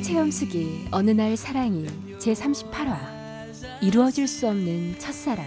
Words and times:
사랑의 0.00 0.02
체험수기 0.02 0.88
어느 0.90 1.10
날 1.10 1.36
사랑이 1.36 1.86
제 2.18 2.32
38화 2.32 2.96
이루어질 3.82 4.26
수 4.26 4.48
없는 4.48 4.98
첫사랑 4.98 5.44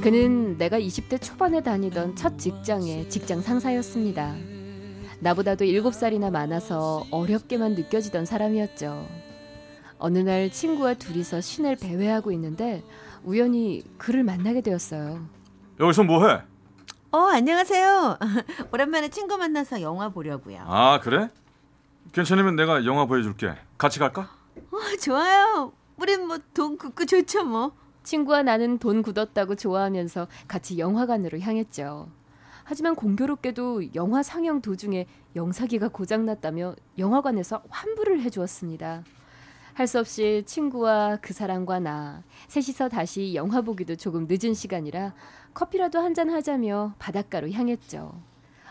그는 0.00 0.56
내가 0.56 0.78
20대 0.78 1.20
초반에 1.20 1.62
다니던 1.62 2.16
첫 2.16 2.38
직장의 2.38 3.08
직장 3.10 3.40
상사였습니다. 3.40 4.34
나보다도 5.20 5.64
7살이나 5.64 6.30
많아서 6.30 7.06
어렵게만 7.10 7.74
느껴지던 7.74 8.24
사람이었죠. 8.24 9.06
어느 9.98 10.18
날 10.18 10.50
친구와 10.50 10.94
둘이서 10.94 11.40
신을 11.40 11.76
배회하고 11.76 12.30
있는데 12.32 12.82
우연히 13.24 13.82
그를 13.98 14.22
만나게 14.22 14.60
되었어요. 14.60 15.26
여기서 15.80 16.04
뭐 16.04 16.28
해? 16.28 16.40
어, 17.16 17.28
안녕하세요. 17.30 18.18
오랜만에 18.74 19.08
친구 19.08 19.38
만나서 19.38 19.80
영화 19.80 20.10
보려고요. 20.10 20.58
아 20.66 21.00
그래? 21.00 21.30
괜찮으면 22.12 22.56
내가 22.56 22.84
영화 22.84 23.06
보여줄게. 23.06 23.54
같이 23.78 23.98
갈까? 23.98 24.28
어, 24.54 24.96
좋아요. 25.02 25.72
우린 25.96 26.26
뭐돈 26.26 26.76
긋고 26.76 27.06
좋죠 27.06 27.46
뭐. 27.46 27.72
친구와 28.02 28.42
나는 28.42 28.76
돈 28.76 29.00
굳었다고 29.00 29.54
좋아하면서 29.54 30.28
같이 30.46 30.78
영화관으로 30.78 31.40
향했죠. 31.40 32.10
하지만 32.64 32.94
공교롭게도 32.94 33.94
영화 33.94 34.22
상영 34.22 34.60
도중에 34.60 35.06
영사기가 35.36 35.88
고장났다며 35.88 36.74
영화관에서 36.98 37.62
환불을 37.70 38.20
해주었습니다. 38.24 39.04
할 39.72 39.86
수 39.86 39.98
없이 40.00 40.42
친구와 40.46 41.18
그 41.22 41.32
사람과 41.34 41.80
나 41.80 42.22
셋이서 42.48 42.88
다시 42.90 43.34
영화 43.34 43.60
보기도 43.62 43.94
조금 43.96 44.26
늦은 44.28 44.52
시간이라 44.54 45.12
커피라도 45.60 46.00
한 46.00 46.12
잔 46.12 46.28
하자며 46.30 46.94
바닷가로 46.98 47.50
향했죠. 47.50 48.12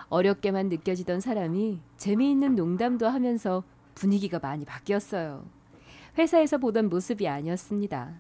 어렵게만 0.10 0.70
느껴지던 0.70 1.20
사람이 1.20 1.80
재미있는 1.98 2.56
농담도 2.56 3.08
하면서 3.08 3.64
분위기가 3.96 4.38
많이 4.40 4.66
바뀌었어요. 4.66 5.46
회사에서 6.18 6.60
보던 6.60 6.90
모습이 6.90 7.28
아니었습니다. 7.28 8.14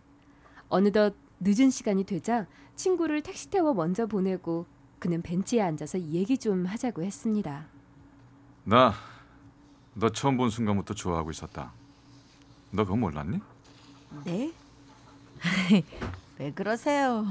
어느덧 0.69 1.13
늦은 1.39 1.69
시간이 1.69 2.05
되자 2.05 2.47
친구를 2.75 3.22
택시 3.22 3.49
태워 3.52 3.73
먼저 3.75 4.07
보내고 4.07 4.66
그는 4.97 5.22
벤치에 5.22 5.61
앉아서 5.61 6.00
얘기 6.00 6.35
좀 6.38 6.66
하자고 6.66 7.03
했습니다. 7.03 7.67
나 8.63 8.94
너 9.97 10.09
처음 10.09 10.35
본 10.38 10.50
순간부터 10.50 10.94
좋아하고 10.94 11.31
있었다. 11.31 11.72
너 12.72 12.83
그거 12.83 12.97
몰랐니? 12.97 13.39
네? 14.25 14.51
왜 16.38 16.51
그러세요? 16.51 17.25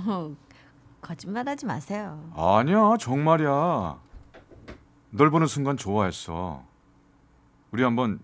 거짓말하지 1.05 1.67
마세요. 1.67 2.31
아니야 2.35 2.97
정말이야. 2.99 3.99
널 5.11 5.31
보는 5.31 5.47
순간 5.47 5.77
좋아했어. 5.77 6.63
우리 7.71 7.83
한번 7.83 8.21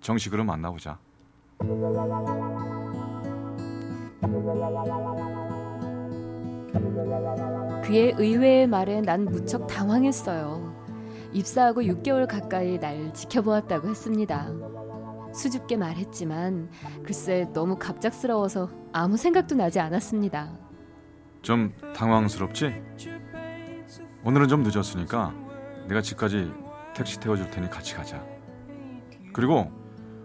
정식으로 0.00 0.42
만나보자. 0.44 0.98
그의 7.84 8.14
의외의 8.16 8.66
말에 8.66 9.02
난 9.02 9.26
무척 9.26 9.66
당황했어요. 9.66 10.74
입사하고 11.34 11.82
6개월 11.82 12.26
가까이 12.26 12.78
날 12.78 13.12
지켜보았다고 13.12 13.86
했습니다. 13.88 14.48
수줍게 15.34 15.76
말했지만 15.76 16.70
글쎄 17.04 17.46
너무 17.52 17.76
갑작스러워서 17.76 18.70
아무 18.92 19.18
생각도 19.18 19.54
나지 19.56 19.78
않았습니다. 19.78 20.67
좀 21.42 21.72
당황스럽지? 21.94 22.74
오늘은 24.24 24.48
좀 24.48 24.62
늦었으니까 24.62 25.34
내가 25.88 26.02
집까지 26.02 26.52
택시 26.94 27.18
태워줄 27.20 27.50
테니 27.50 27.70
같이 27.70 27.94
가자. 27.94 28.22
그리고 29.32 29.70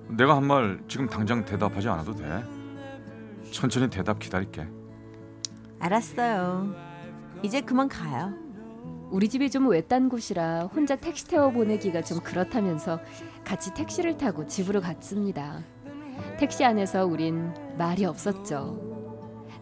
내가 0.10 0.36
한 0.36 0.44
말 0.44 0.82
지금 0.88 1.08
당장 1.08 1.46
대답하지 1.46 1.88
않아도 1.90 2.14
돼. 2.16 2.44
천천히 3.52 3.90
대답 3.90 4.20
기다릴게. 4.20 4.68
알았어요. 5.80 6.76
이제 7.44 7.62
그만 7.62 7.88
가요. 7.88 8.34
우리 9.12 9.30
집이 9.30 9.52
좀 9.52 9.68
외딴 9.68 10.10
곳이라 10.10 10.64
혼자 10.74 10.96
택시 10.96 11.28
태워 11.28 11.52
보내기가 11.52 12.02
좀 12.02 12.20
그렇다면서 12.22 13.00
같이 13.46 13.74
택시를 13.74 14.18
타고 14.18 14.46
집으로 14.48 14.82
갔습니다. 14.82 15.62
택시 16.40 16.66
안에서 16.66 17.06
우린 17.06 17.54
말이 17.78 18.06
없었죠. 18.06 18.93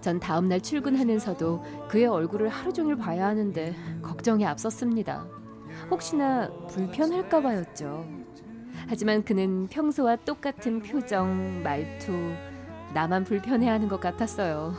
전 0.02 0.20
다음 0.20 0.48
날 0.48 0.60
출근하면서도 0.60 1.88
그의 1.88 2.08
얼굴을 2.08 2.50
하루 2.50 2.74
종일 2.74 2.96
봐야 2.96 3.28
하는데 3.28 3.76
걱정이 4.02 4.46
앞섰습니다. 4.46 5.26
혹시나 5.90 6.50
불편할까 6.70 7.42
봐였죠. 7.42 8.06
하지만 8.88 9.24
그는 9.24 9.68
평소와 9.68 10.18
똑같은 10.18 10.82
표정, 10.82 11.62
말투, 11.64 12.12
나만 12.94 13.24
불편해하는 13.24 13.88
것 13.88 14.00
같았어요. 14.00 14.74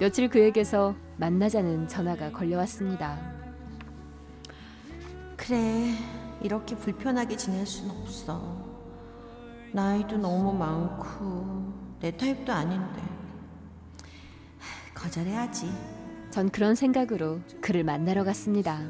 며칠 0.00 0.28
그에게서 0.28 0.94
만나자는 1.16 1.86
전화가 1.88 2.32
걸려왔습니다. 2.32 3.16
그래, 5.36 5.94
이렇게 6.42 6.76
불편하게 6.76 7.36
지낼 7.36 7.64
순 7.64 7.90
없어. 7.90 8.68
나이도 9.72 10.16
너무 10.16 10.52
많고 10.52 11.72
내 12.00 12.10
타입도 12.16 12.52
아닌데 12.52 13.07
거절해야지. 14.98 15.70
전 16.30 16.50
그런 16.50 16.74
생각으로 16.74 17.40
그를 17.60 17.84
만나러 17.84 18.24
갔습니다. 18.24 18.80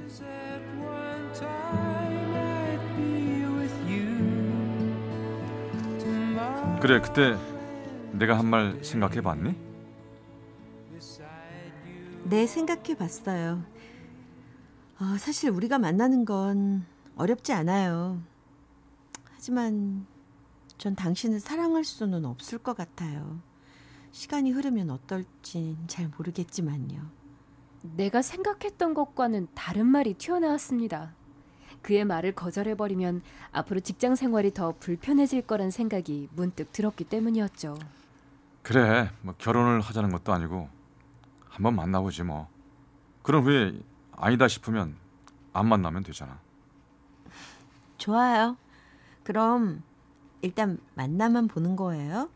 그래 6.81 7.01
그때 7.01 7.37
내가 8.13 8.39
한 8.39 8.47
말 8.47 8.83
생각해 8.83 9.21
봤니? 9.21 9.55
네, 12.25 12.47
생각해 12.47 12.97
봤어요. 12.97 13.63
어, 15.01 15.17
사실 15.19 15.51
우리가 15.51 15.79
만나는 15.79 16.25
건 16.25 16.85
어렵지 17.17 17.53
않아요. 17.53 18.21
하지만 19.35 20.07
전 20.79 20.95
당신을 20.95 21.41
사랑할 21.41 21.85
수는 21.85 22.25
없을 22.25 22.59
것 22.59 22.77
같아요. 22.77 23.41
시간이 24.13 24.51
흐르면 24.53 24.91
어떨진 24.91 25.77
잘 25.87 26.11
모르겠지만요. 26.17 27.01
내가 27.97 28.23
생각했던 28.23 28.95
것과는 28.95 29.49
다른 29.55 29.87
말이 29.87 30.15
튀어나왔습니다. 30.15 31.15
그의 31.83 32.05
말을 32.05 32.35
거절해버리면 32.35 33.23
앞으로 33.53 33.81
직장 33.81 34.17
생활이 34.17 34.53
더 34.53 34.75
불편해질 34.81 35.43
거란 35.43 35.71
생각이 35.71 36.29
문득 36.35 36.73
들었기 36.73 37.05
때문이었죠. 37.05 37.79
그래 38.63 39.11
뭐 39.23 39.35
결혼을 39.39 39.81
하자는 39.81 40.11
것도 40.11 40.33
아니고 40.33 40.69
한번 41.49 41.77
만나보지 41.77 42.25
뭐. 42.25 42.49
그런 43.23 43.45
후에 43.45 43.79
아니다 44.13 44.49
싶으면 44.49 44.97
안 45.53 45.69
만나면 45.69 46.03
되잖아. 46.03 46.39
좋아요. 47.99 48.57
그럼 49.23 49.83
일단 50.41 50.79
만나만 50.95 51.49
보는 51.49 51.77
거예요? 51.77 52.31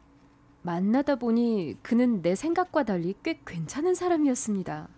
만나다 0.62 1.16
보니 1.16 1.76
그는 1.82 2.22
내 2.22 2.34
생각과 2.34 2.84
달리 2.84 3.14
꽤 3.22 3.40
괜찮은 3.44 3.94
사람이었습니다. 3.94 4.88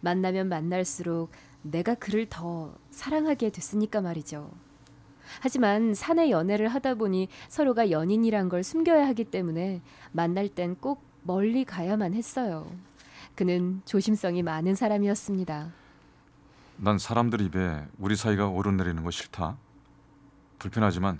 만나면 0.00 0.48
만날수록 0.48 1.30
내가 1.62 1.94
그를 1.94 2.26
더 2.28 2.74
사랑하게 2.90 3.50
됐으니까 3.50 4.00
말이죠. 4.00 4.50
하지만 5.40 5.94
사내 5.94 6.30
연애를 6.30 6.68
하다 6.68 6.94
보니 6.94 7.28
서로가 7.48 7.90
연인이란 7.90 8.48
걸 8.48 8.62
숨겨야 8.62 9.06
하기 9.08 9.24
때문에 9.24 9.82
만날 10.12 10.48
땐 10.48 10.76
꼭 10.80 11.02
멀리 11.22 11.64
가야만 11.64 12.14
했어요. 12.14 12.70
그는 13.34 13.82
조심성이 13.84 14.42
많은 14.42 14.74
사람이었습니다. 14.74 15.72
난 16.78 16.98
사람들 16.98 17.40
입에 17.40 17.84
우리 17.98 18.14
사이가 18.14 18.48
오르내리는 18.48 19.02
거 19.02 19.10
싫다. 19.10 19.56
불편하지만 20.58 21.18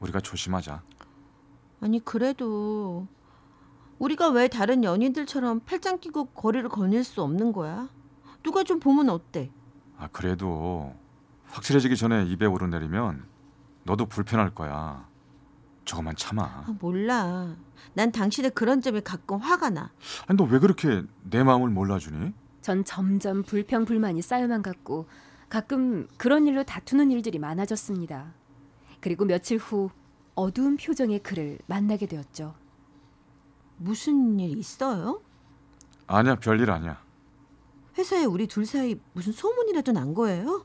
우리가 0.00 0.20
조심하자. 0.20 0.82
아니 1.80 2.04
그래도 2.04 3.06
우리가 3.98 4.28
왜 4.30 4.48
다른 4.48 4.84
연인들처럼 4.84 5.60
팔짱 5.60 5.98
끼고 6.00 6.26
거리를 6.26 6.68
거닐 6.68 7.02
수 7.04 7.22
없는 7.22 7.52
거야? 7.52 7.88
누가 8.42 8.62
좀 8.64 8.78
보면 8.80 9.08
어때? 9.08 9.50
아 9.98 10.08
그래도 10.12 10.94
확실해지기 11.46 11.96
전에 11.96 12.24
입에 12.26 12.46
오르내리면 12.46 13.24
너도 13.84 14.06
불편할 14.06 14.54
거야. 14.54 15.06
조금만 15.84 16.16
참아. 16.16 16.42
아, 16.42 16.74
몰라. 16.80 17.54
난 17.94 18.10
당신의 18.10 18.50
그런 18.50 18.80
점이 18.82 19.00
가끔 19.02 19.38
화가 19.38 19.70
나. 19.70 19.92
아니 20.26 20.36
너 20.36 20.44
왜 20.44 20.58
그렇게 20.58 21.04
내 21.22 21.42
마음을 21.44 21.70
몰라주니? 21.70 22.32
전 22.60 22.84
점점 22.84 23.44
불평불만이 23.44 24.20
쌓여만 24.22 24.62
갔고 24.62 25.06
가끔 25.48 26.08
그런 26.16 26.48
일로 26.48 26.64
다투는 26.64 27.12
일들이 27.12 27.38
많아졌습니다. 27.38 28.32
그리고 29.00 29.24
며칠 29.24 29.58
후 29.58 29.90
어두운 30.36 30.76
표정의 30.76 31.18
그를 31.20 31.58
만나게 31.66 32.06
되었죠. 32.06 32.54
무슨 33.78 34.38
일 34.38 34.56
있어요? 34.58 35.20
아니야 36.06 36.36
별일 36.36 36.70
아니야. 36.70 37.02
회사에 37.98 38.24
우리 38.24 38.46
둘 38.46 38.64
사이 38.66 39.00
무슨 39.14 39.32
소문이라도 39.32 39.92
난 39.92 40.14
거예요? 40.14 40.64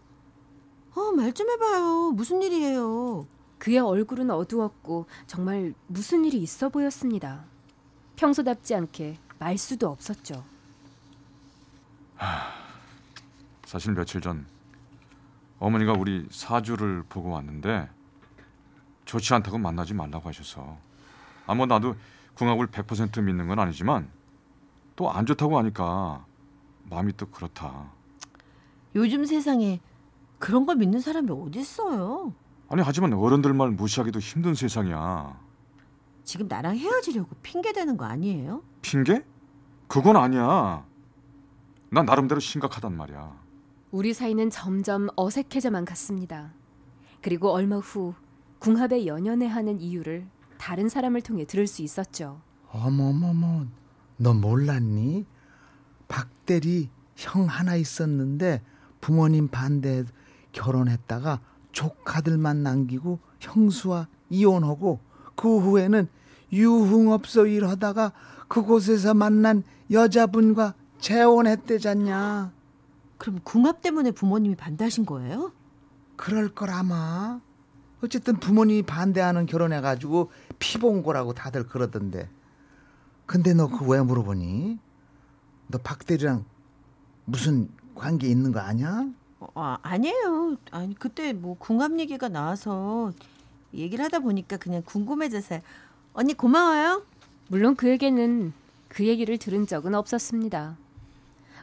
어, 0.94 1.12
말 1.14 1.32
좀 1.34 1.50
해봐요. 1.50 2.12
무슨 2.12 2.42
일이에요? 2.42 3.26
그의 3.58 3.80
얼굴은 3.80 4.30
어두웠고 4.30 5.06
정말 5.28 5.74
무슨 5.88 6.26
일이 6.26 6.40
있어 6.42 6.70
보였습니다. 6.70 7.46
평소답지 8.18 8.76
않게 8.76 9.18
말수도 9.40 9.88
없었죠. 9.90 10.44
사실 13.66 13.94
며칠 13.94 14.20
전 14.22 14.46
어머니가 15.60 15.94
우리 15.94 16.28
사주를 16.30 17.04
보고 17.08 17.30
왔는데 17.30 17.90
좋지 19.06 19.34
않다고 19.34 19.58
만나지 19.58 19.94
말라고 19.94 20.30
하셔서 20.30 20.78
아뭐 21.48 21.66
나도 21.66 21.96
궁합을 22.36 22.68
100% 22.68 23.22
믿는 23.24 23.48
건 23.48 23.60
아니지만 23.60 24.10
또 24.96 25.10
안 25.12 25.26
좋다고 25.26 25.58
하니까 25.58 26.26
마음이 26.90 27.14
또 27.18 27.26
그렇다. 27.28 27.92
요즘 28.96 29.26
세상에 29.26 29.80
그런 30.38 30.66
걸 30.66 30.76
믿는 30.76 31.00
사람이 31.00 31.30
어딨어요? 31.32 32.34
아니 32.70 32.82
하지만 32.84 33.14
어른들 33.14 33.54
말 33.54 33.70
무시하기도 33.72 34.20
힘든 34.20 34.54
세상이야. 34.54 35.40
지금 36.24 36.48
나랑 36.48 36.78
헤어지려고 36.78 37.36
핑계 37.42 37.74
대는 37.74 37.98
거 37.98 38.06
아니에요? 38.06 38.62
핑계? 38.82 39.26
그건 39.88 40.18
아니야. 40.18 40.86
난 41.90 42.06
나름대로 42.06 42.40
심각하단 42.40 42.96
말이야. 42.96 43.34
우리 43.92 44.14
사이는 44.14 44.50
점점 44.50 45.10
어색해져만 45.16 45.84
갔습니다. 45.86 46.54
그리고 47.22 47.52
얼마 47.52 47.78
후 47.78 48.14
궁합에 48.62 49.08
연연해 49.08 49.48
하는 49.48 49.82
이유를 49.82 50.28
다른 50.60 50.88
사람을 50.88 51.22
통해 51.22 51.46
들을 51.46 51.66
수 51.66 51.82
있었죠. 51.82 52.42
어머머머, 52.70 53.66
너 54.18 54.36
몰랐니? 54.36 55.26
박대리 56.08 56.90
형 57.16 57.46
하나 57.46 57.76
있었는데 57.76 58.62
부모님 59.02 59.48
반대에 59.48 60.04
결혼했다가 60.52 61.40
조카들만 61.72 62.62
남기고 62.62 63.18
형수와 63.40 64.08
이혼하고 64.30 65.00
그 65.36 65.60
후에는 65.60 66.08
유흥업소 66.54 67.48
일하다가 67.48 68.12
그곳에서 68.48 69.16
만난 69.16 69.64
여자분과 69.90 70.76
재혼했대잖냐. 71.00 72.54
그럼 73.18 73.40
궁합 73.44 73.82
때문에 73.82 74.12
부모님이 74.12 74.56
반대하신 74.56 75.08
거예요? 75.08 75.52
그럴 76.16 76.54
걸 76.54 76.70
아마. 76.70 77.42
어쨌든 78.04 78.38
부모님이 78.38 78.84
반대하는 78.84 79.46
결혼해가지고 79.46 80.32
피본 80.60 81.04
거라고 81.04 81.34
다들 81.34 81.68
그러던데. 81.68 82.30
근데 83.26 83.54
너 83.54 83.68
그 83.68 83.86
왜 83.86 84.02
물어보니? 84.02 84.80
너 85.68 85.78
박대리랑 85.78 86.44
무슨 87.26 87.70
관계 87.96 88.28
있는 88.28 88.52
거 88.52 88.60
아니야? 88.60 89.06
어, 89.40 89.48
아, 89.56 89.78
아니에요. 89.84 90.58
아니 90.72 90.96
그때 90.96 91.34
뭐 91.34 91.56
궁합 91.58 91.98
얘기가 92.00 92.28
나와서 92.30 93.12
얘기를 93.74 94.04
하다 94.04 94.20
보니까 94.20 94.58
그냥 94.58 94.82
궁금해져서 94.84 95.60
언니 96.14 96.34
고마워요. 96.34 97.04
물론 97.48 97.76
그에게는 97.76 98.54
그 98.90 99.06
얘기를 99.06 99.38
들은 99.38 99.66
적은 99.68 99.96
없었습니다. 99.96 100.78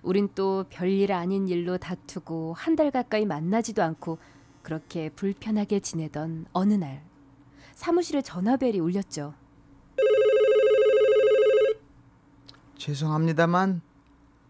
우린 0.02 0.28
또 0.34 0.64
별일 0.70 1.12
아닌 1.12 1.48
일로 1.48 1.76
다투고 1.76 2.54
한 2.56 2.76
달 2.76 2.90
가까이 2.90 3.26
만나지도 3.26 3.82
않고 3.82 4.18
그렇게 4.62 5.08
불편하게 5.10 5.80
지내던 5.80 6.46
어느 6.52 6.74
날 6.74 7.02
사무실에 7.74 8.22
전화벨이 8.22 8.80
울렸죠. 8.80 9.34
죄송합니다만 12.76 13.80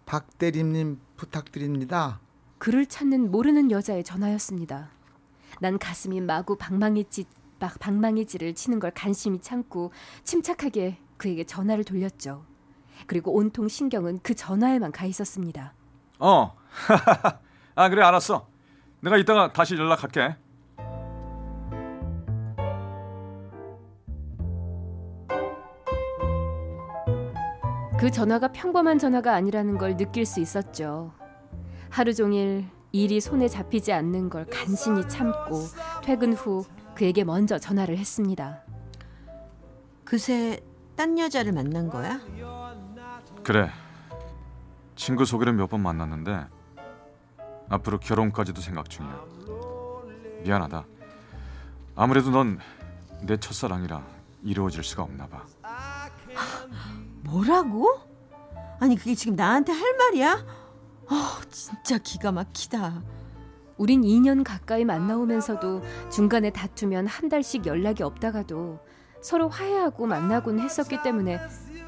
박 0.06 0.38
대리님 0.38 1.00
부탁드립니다. 1.16 2.20
그를 2.58 2.86
찾는 2.86 3.30
모르는 3.30 3.70
여자의 3.70 4.04
전화였습니다. 4.04 4.90
난 5.60 5.78
가슴이 5.78 6.20
마구 6.20 6.56
방망이짓 6.56 7.26
막 7.58 7.78
방망이질을 7.78 8.54
치는 8.54 8.78
걸 8.78 8.92
간신히 8.92 9.40
참고 9.40 9.92
침착하게 10.24 10.98
그에게 11.16 11.44
전화를 11.44 11.84
돌렸죠. 11.84 12.44
그리고 13.06 13.32
온통 13.32 13.68
신경은 13.68 14.20
그 14.22 14.34
전화에만 14.34 14.92
가 14.92 15.06
있었습니다. 15.06 15.74
어. 16.18 16.56
아 17.74 17.88
그래 17.88 18.02
알았어. 18.02 18.48
내가 19.00 19.16
이따가 19.16 19.52
다시 19.52 19.76
연락할게. 19.76 20.36
그 27.98 28.10
전화가 28.10 28.48
평범한 28.48 28.98
전화가 28.98 29.34
아니라는 29.34 29.76
걸 29.76 29.96
느낄 29.96 30.24
수 30.24 30.40
있었죠. 30.40 31.12
하루 31.90 32.14
종일 32.14 32.64
일이 32.92 33.20
손에 33.20 33.48
잡히지 33.48 33.92
않는 33.92 34.30
걸 34.30 34.46
간신히 34.46 35.06
참고 35.08 35.62
퇴근 36.02 36.32
후 36.32 36.64
그에게 36.94 37.24
먼저 37.24 37.58
전화를 37.58 37.98
했습니다. 37.98 38.62
그새 40.04 40.60
딴 40.96 41.18
여자를 41.18 41.52
만난 41.52 41.88
거야? 41.88 42.20
그래. 43.42 43.70
친구 44.94 45.24
소개로 45.24 45.52
몇 45.52 45.68
번 45.68 45.80
만났는데 45.82 46.46
앞으로 47.68 47.98
결혼까지도 48.00 48.60
생각 48.60 48.88
중이야. 48.90 49.24
미안하다. 50.44 50.84
아무래도 51.96 52.30
넌 52.30 52.58
내 53.20 53.36
첫사랑이라 53.36 54.00
이루어질 54.44 54.84
수가 54.84 55.02
없나 55.02 55.26
봐. 55.26 55.44
뭐라고? 57.22 57.98
아니 58.78 58.96
그게 58.96 59.14
지금 59.16 59.34
나한테 59.34 59.72
할 59.72 59.96
말이야? 59.96 60.46
아 61.08 61.40
진짜 61.50 61.98
기가 61.98 62.30
막히다. 62.30 63.02
우린 63.76 64.02
2년 64.02 64.44
가까이 64.44 64.84
만나오면서도 64.84 65.82
중간에 66.10 66.50
다투면 66.50 67.06
한 67.06 67.28
달씩 67.28 67.66
연락이 67.66 68.02
없다가도 68.02 68.80
서로 69.20 69.48
화해하고 69.48 70.06
만나곤 70.06 70.60
했었기 70.60 71.02
때문에 71.02 71.40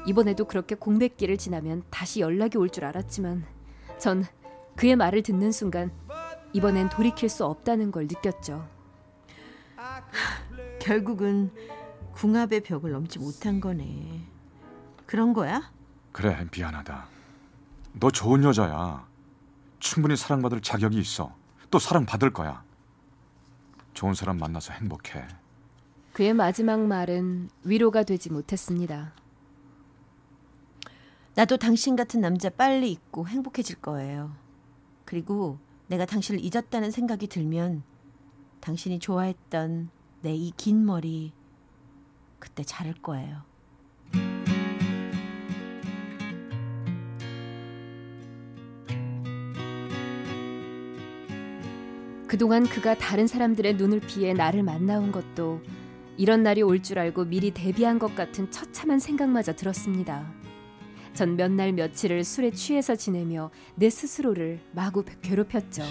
이번에도 0.05 0.45
그렇게 0.45 0.75
공백기를 0.75 1.37
지나면 1.37 1.83
다시 1.89 2.19
연락이 2.19 2.57
올 2.57 2.69
줄 2.69 2.83
알았지만 2.85 3.45
전 3.99 4.25
그의 4.75 4.95
말을 4.95 5.23
듣는 5.23 5.51
순간 5.51 5.91
이번엔 6.53 6.89
돌이킬 6.89 7.29
수 7.29 7.45
없다는 7.45 7.91
걸 7.91 8.03
느꼈죠. 8.03 8.67
결국은 10.79 11.51
궁합의 12.13 12.61
벽을 12.61 12.91
넘지 12.91 13.19
못한 13.19 13.59
거네. 13.59 14.27
그런 15.05 15.33
거야? 15.33 15.71
그래 16.11 16.45
미안하다. 16.51 17.05
너 17.93 18.09
좋은 18.11 18.43
여자야. 18.43 19.07
충분히 19.79 20.15
사랑받을 20.15 20.61
자격이 20.61 20.99
있어. 20.99 21.35
또 21.69 21.79
사랑받을 21.79 22.31
거야. 22.33 22.63
좋은 23.93 24.13
사람 24.13 24.37
만나서 24.37 24.73
행복해. 24.73 25.27
그의 26.13 26.33
마지막 26.33 26.79
말은 26.79 27.49
위로가 27.63 28.03
되지 28.03 28.31
못했습니다. 28.31 29.13
나도 31.35 31.57
당신 31.57 31.95
같은 31.95 32.19
남자 32.19 32.49
빨리 32.49 32.91
잊고 32.91 33.27
행복해질 33.27 33.77
거예요. 33.81 34.35
그리고 35.11 35.57
내가 35.87 36.05
당신을 36.05 36.39
잊었다는 36.39 36.89
생각이 36.89 37.27
들면 37.27 37.83
당신이 38.61 38.99
좋아했던 38.99 39.89
내 40.21 40.33
이 40.33 40.53
긴 40.55 40.85
머리 40.85 41.33
그때 42.39 42.63
자를 42.63 42.93
거예요. 42.93 43.41
그동안 52.25 52.65
그가 52.65 52.95
다른 52.97 53.27
사람들의 53.27 53.73
눈을 53.75 53.99
피해 53.99 54.33
나를 54.33 54.63
만나온 54.63 55.11
것도 55.11 55.61
이런 56.15 56.41
날이 56.43 56.61
올 56.61 56.81
줄 56.81 56.99
알고 56.99 57.25
미리 57.25 57.51
대비한 57.51 57.99
것 57.99 58.15
같은 58.15 58.49
처참한 58.49 58.99
생각마저 58.99 59.53
들었습니다. 59.57 60.40
전 61.13 61.35
몇 61.35 61.51
날 61.51 61.73
며칠을 61.73 62.23
술에 62.23 62.51
취해서 62.51 62.95
지내며 62.95 63.51
내 63.75 63.89
스스로를 63.89 64.59
마구 64.71 65.03
괴롭혔죠. 65.21 65.83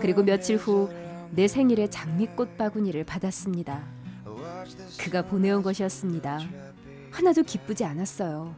그리고 0.00 0.22
며칠 0.22 0.56
후 0.56 0.88
내 1.32 1.48
생일에 1.48 1.88
장미꽃 1.90 2.56
바구니를 2.56 3.04
받았습니다. 3.04 3.84
그가 4.98 5.22
보내온 5.22 5.62
것이었습니다. 5.62 6.38
하나도 7.10 7.42
기쁘지 7.42 7.84
않았어요. 7.84 8.54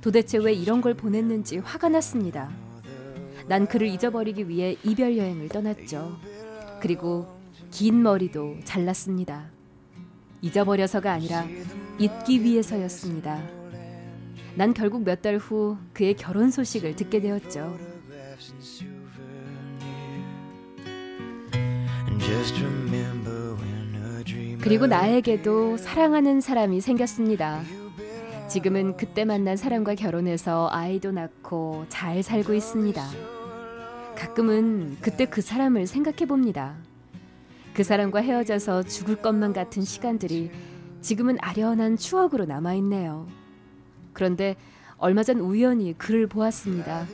도대체 0.00 0.38
왜 0.38 0.52
이런 0.52 0.80
걸 0.80 0.94
보냈는지 0.94 1.58
화가 1.58 1.88
났습니다. 1.88 2.50
난 3.46 3.66
그를 3.66 3.88
잊어버리기 3.88 4.48
위해 4.48 4.76
이별 4.84 5.16
여행을 5.16 5.48
떠났죠. 5.48 6.18
그리고 6.80 7.26
긴 7.70 8.02
머리도 8.02 8.58
잘랐습니다. 8.64 9.50
잊어버려서가 10.42 11.12
아니라 11.12 11.46
잊기 11.98 12.42
위해서였습니다. 12.44 13.57
난 14.56 14.74
결국 14.74 15.02
몇 15.04 15.22
달 15.22 15.38
후 15.38 15.76
그의 15.92 16.14
결혼 16.14 16.50
소식을 16.50 16.96
듣게 16.96 17.20
되었죠. 17.20 17.76
그리고 24.60 24.86
나에게도 24.86 25.76
사랑하는 25.76 26.40
사람이 26.40 26.80
생겼습니다. 26.80 27.62
지금은 28.48 28.96
그때 28.96 29.24
만난 29.24 29.56
사람과 29.56 29.94
결혼해서 29.94 30.68
아이도 30.70 31.12
낳고 31.12 31.86
잘 31.88 32.22
살고 32.22 32.54
있습니다. 32.54 33.02
가끔은 34.16 34.96
그때 35.00 35.26
그 35.26 35.40
사람을 35.40 35.86
생각해 35.86 36.26
봅니다. 36.26 36.74
그 37.74 37.84
사람과 37.84 38.20
헤어져서 38.20 38.82
죽을 38.84 39.16
것만 39.16 39.52
같은 39.52 39.82
시간들이 39.82 40.50
지금은 41.00 41.38
아련한 41.40 41.96
추억으로 41.96 42.44
남아있네요. 42.44 43.28
그런데 44.12 44.56
얼마 44.98 45.22
전 45.22 45.38
우연히 45.40 45.96
그를 45.96 46.26
보았습니다. 46.26 47.06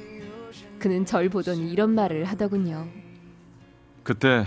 그는 0.79 1.05
절 1.05 1.29
보더니 1.29 1.71
이런 1.71 1.91
말을 1.95 2.25
하더군요. 2.25 2.89
그때 4.03 4.45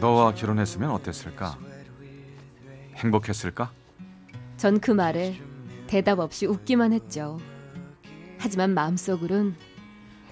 너와 0.00 0.34
결혼했으면 0.34 0.90
어땠을까? 0.90 1.58
행복했을까? 2.96 3.70
전 4.56 4.78
그 4.80 4.90
말에 4.90 5.34
대답 5.86 6.18
없이 6.20 6.46
웃기만 6.46 6.92
했죠. 6.92 7.38
하지만 8.38 8.72
마음속으론 8.74 9.54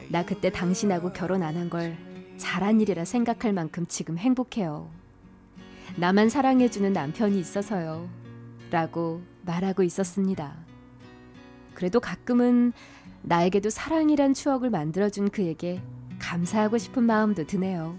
나 0.09 0.25
그때 0.25 0.51
당신하고 0.51 1.13
결혼 1.13 1.43
안 1.43 1.57
한 1.57 1.69
걸 1.71 1.97
잘한 2.39 2.81
일이라 2.81 3.05
생각할 3.05 3.53
만큼 3.53 3.87
지금 3.87 4.19
행복해요. 4.19 4.91
나만 5.97 6.29
사랑해주는 6.29 6.93
남편이 6.93 7.39
있어서요. 7.39 8.09
라고 8.71 9.23
말하고 9.43 9.83
있었습니다. 9.83 10.57
그래도 11.75 12.01
가끔은 12.01 12.73
나에게도 13.23 13.71
사랑이란 13.71 14.35
추억을 14.35 14.71
만들어준 14.71 15.31
그에게 15.31 15.81
감사하고 16.19 16.79
싶은 16.79 17.03
마음도 17.05 17.47
드네요. 17.47 17.99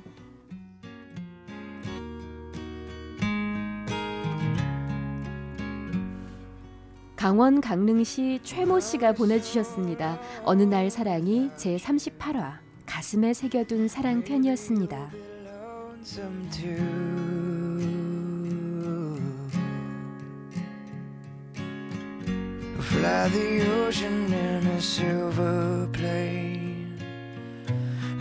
강원 7.15 7.61
강릉시 7.61 8.41
최모 8.43 8.81
씨가 8.81 9.13
보내주셨습니다. 9.13 10.19
어느 10.43 10.63
날 10.63 10.89
사랑이 10.89 11.51
제 11.55 11.77
38화 11.77 12.57
가슴에 12.85 13.33
새겨둔 13.33 13.87
사랑 13.87 14.25
편이었습니다. 14.25 15.09
fly 22.93 23.27
the 23.29 23.49
ocean 23.81 24.31
in 24.31 24.67
a 24.67 24.79
silver 24.79 25.87
plane. 25.93 26.95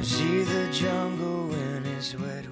See 0.01 0.43
the 0.45 0.69
jungle 0.73 1.53
in 1.53 1.85
its 1.85 2.15
wet. 2.15 2.52